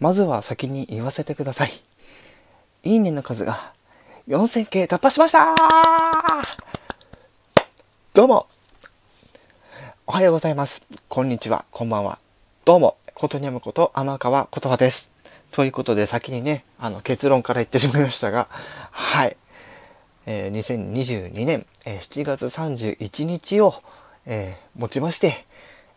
[0.00, 1.72] まずは先に言わせてください。
[2.82, 3.72] いいねの数が
[4.28, 5.54] 4000件突破しました
[8.12, 8.46] どうも
[10.06, 10.82] おはようございます。
[11.08, 11.64] こんにちは。
[11.70, 12.18] こんばんは。
[12.66, 15.10] どうも、ことにゃむこと天川ことはです。
[15.50, 18.48] ということで先にね、あの結論から言ってしまいましたが、
[18.90, 19.36] はい。
[20.26, 23.76] えー、2022年、えー、7月31日を、
[24.26, 25.46] えー、もちまして、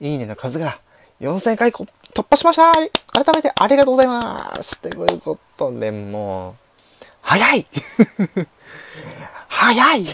[0.00, 0.80] いいねの数が
[1.20, 6.56] 4000回突突破しました改めてありがとうございますということで、も
[7.02, 7.66] う、早い
[9.48, 10.06] 早い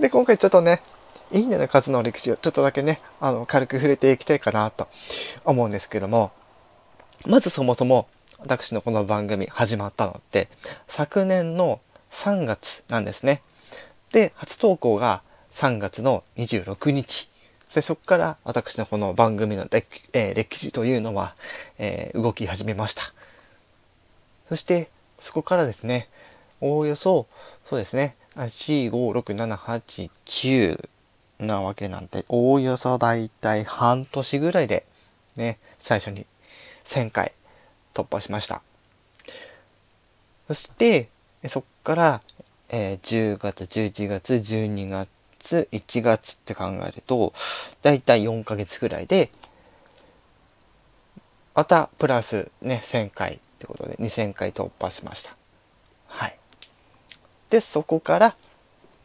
[0.00, 0.80] で、今回ちょっとね、
[1.32, 4.88] いいねの数の歴史をちょっとだけね、あの、軽く触れていきたいかなと
[5.44, 6.32] 思うんですけども、
[7.26, 10.48] まずそもそも、私のこの番組始まったのって、
[10.86, 13.42] 昨年の3月なんですね。
[14.12, 17.28] で、初投稿が3月の26日。
[17.74, 21.34] でそこから私のこの番組の歴,、えー、歴史というのは、
[21.78, 23.12] えー、動き始めました。
[24.48, 24.88] そして
[25.20, 26.08] そこからですね、
[26.60, 27.26] おおよそ、
[27.68, 30.88] そうですね、4、5、6、7、8、9
[31.40, 34.86] なわけなんで、おおよそだいたい半年ぐらいで、
[35.36, 36.26] ね、最初に
[36.84, 37.32] 1000回
[37.94, 38.62] 突破しました。
[40.46, 41.08] そして、
[41.48, 42.22] そこから、
[42.70, 45.08] えー、10月、11月、12月、
[45.40, 47.32] 1月って考えると、
[47.82, 49.30] だいたい4ヶ月ぐらいで、
[51.54, 55.36] またプラスね、1000回ってことで2000回突破しました。
[56.06, 56.38] はい。
[57.50, 58.36] で、そこから、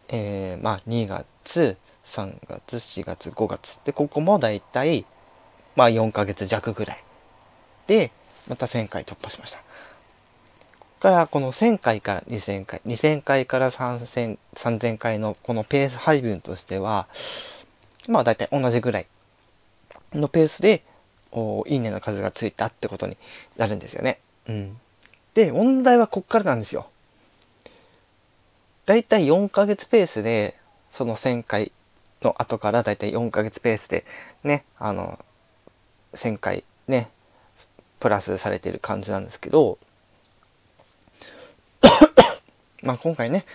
[0.10, 3.80] えー、まあ2月、3月、4月、5月。
[3.86, 5.06] で、ここもだいたい、
[5.76, 7.04] まあ4ヶ月弱ぐらい。
[7.88, 8.12] で、
[8.48, 9.60] また1000回突破しました。
[11.04, 17.08] からこの1000回から2000回2000回から3000 3000回のこのペース配分としては
[18.08, 19.08] まあ大体同じぐらい
[20.14, 20.82] のペースで
[21.34, 23.18] おいいねの数がついたってことに
[23.58, 24.20] なるんですよね。
[24.48, 24.78] うん、
[25.34, 26.88] で問題はこっからなんですよ。
[28.86, 30.56] 大体4ヶ月ペースで
[30.94, 31.74] その1000回
[32.22, 34.06] の後から大体4ヶ月ペースで
[34.46, 35.20] ねあの
[36.14, 37.10] 1000回ね
[38.00, 39.78] プラスされている感じなんですけど
[42.84, 43.46] まあ今回ね、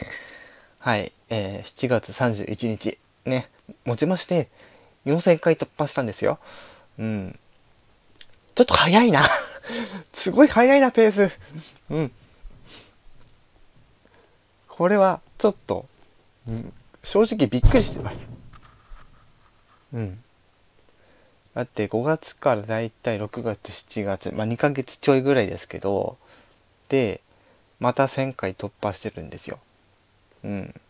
[0.78, 3.50] はい、えー、7月31日、ね、
[3.84, 4.48] もちまして、
[5.04, 6.38] 4000回突破したんですよ。
[6.98, 7.38] うん。
[8.54, 9.28] ちょっと早いな
[10.14, 11.30] すごい早いな、ペース。
[11.90, 12.12] うん。
[14.66, 15.86] これは、ちょっと、
[16.48, 16.72] うん、
[17.04, 18.30] 正直びっくりしてます。
[19.92, 20.24] うん。
[21.54, 26.16] だって5月からだいたい6月、7月、まあ2ヶ月ちょいぐらいですけど、
[26.88, 27.20] で、
[27.80, 29.58] また1000回突破してるんですよ。
[30.44, 30.80] うん。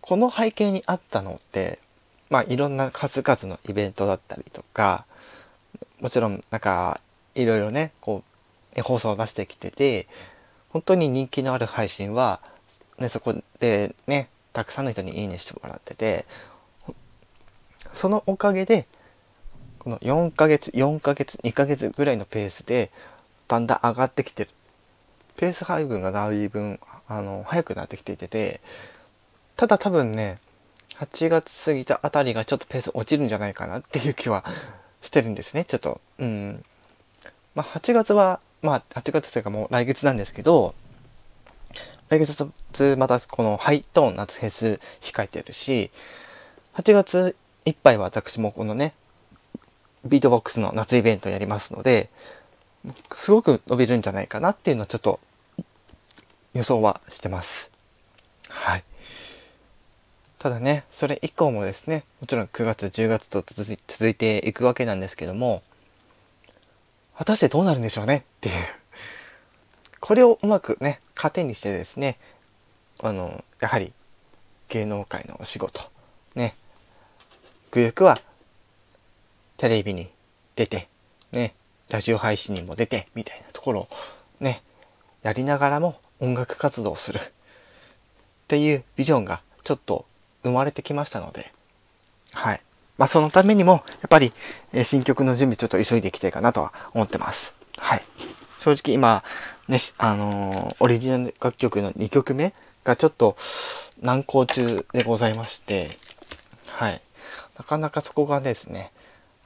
[0.00, 1.78] この背景にあったのって、
[2.30, 5.04] まあいろんな数々のイベントだったりとか、
[6.00, 7.00] もちろんなんか
[7.34, 8.22] いろいろね、こ
[8.76, 10.06] う、放送を出してきてて、
[10.70, 12.40] 本当に人気のある配信は、
[12.98, 16.26] ね、そこでね、たくさんの人にいいねしてもらってて、
[17.94, 18.86] そのおかげで、
[19.78, 22.90] この4ヶ月、4ヶ月、2ヶ月ぐらいのペースで、
[23.46, 24.50] だんだん上がってきてる
[25.38, 28.60] ペース配分がだいぶあの早くなってきていてて
[29.56, 30.38] ただ多分ね
[30.98, 34.44] 8月過ぎたあたりがちょっとペース落ちるんじゃないかなっていう気は
[35.00, 36.00] してるんですねちょっと。
[36.18, 36.64] うん。
[37.54, 40.74] まあ8月はまあ8月というかもう来月なんですけど
[42.08, 45.92] 来月またこのハイトーン夏フェス控えてるし
[46.74, 48.94] 8月いっぱいは私もこのね
[50.04, 52.10] ビートボックスの夏イベントやりますので
[53.12, 55.20] すごく伸びるんじゃないかなっていうのはちょっと
[56.54, 57.70] 予想はしてます。
[58.48, 58.84] はい。
[60.38, 65.62] ただね、それ以降もですね、もちろん9月、10月と続いていくわけなんですけども、
[67.16, 68.54] 果たしてどうなるんでしょうねっていう。
[70.00, 72.18] これをうまくね、糧にしてですね、
[73.00, 73.92] あの、やはり
[74.68, 75.90] 芸能界のお仕事、
[76.36, 76.54] ね、
[77.72, 78.20] ぐゆくは
[79.56, 80.08] テレビに
[80.54, 80.88] 出て、
[81.32, 81.54] ね、
[81.88, 83.88] ラジオ配信にも出て、みたいなところを
[84.38, 84.62] ね、
[85.22, 87.22] やりながらも音楽活動をするっ
[88.48, 90.06] ていうビジョンがちょっと
[90.42, 91.52] 生まれてきましたので、
[92.32, 92.62] はい。
[92.96, 94.32] まあそのためにも、やっぱり、
[94.72, 97.54] え新曲の準備ちょっと急いでいきたいかなとは思ってます。
[97.76, 98.02] はい。
[98.64, 99.22] 正直今、
[99.68, 102.54] ね、あのー、オリジナル楽曲の2曲目
[102.84, 103.36] がちょっと
[104.00, 105.98] 難航中でございまして、
[106.66, 107.00] はい。
[107.56, 108.92] なかなかそこがですね、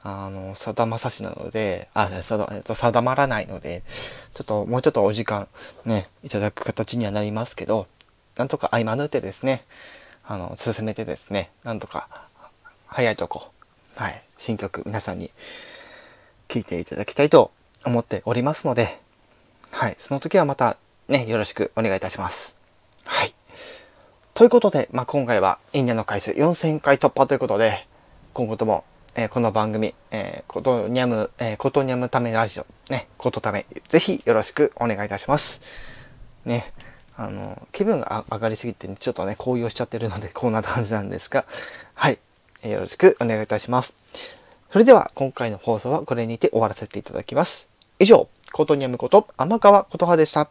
[0.03, 3.83] あの、定まさしなので、あ、定,、えっと、定まらないので、
[4.33, 5.47] ちょっともうちょっとお時間
[5.85, 7.87] ね、いただく形にはなりますけど、
[8.35, 9.63] なんとか合間縫ってですね、
[10.25, 12.27] あの、進めてですね、なんとか、
[12.87, 13.51] 早いとこ、
[13.95, 15.31] はい、新曲皆さんに
[16.47, 17.51] 聞いていただきたいと
[17.85, 18.99] 思っておりますので、
[19.71, 20.77] はい、その時はまた
[21.07, 22.55] ね、よろしくお願いいたします。
[23.03, 23.33] はい。
[24.33, 27.87] ということで、まあ、今回はインディアの回数4000回突破ということで、
[28.33, 28.83] 今後とも、
[29.15, 35.61] えー、この番組、えー、ことにゃむ、えー、ことにゃむためラジオ、ね、ことため、ぜひよろしくお願いいたします。
[36.45, 36.73] ね、
[37.15, 41.45] あの、気分が上がりすぎて、ね、ちょっとね、高揚しちゃってるので、こんな感じなんですが、
[41.93, 42.17] はい、
[42.63, 43.93] え、よろしくお願いいたします。
[44.71, 47.67] それでは、今回の放送はこれにて終わらせていただきます。
[47.99, 50.49] 以上、ことにゃむこと、天川琴葉でした。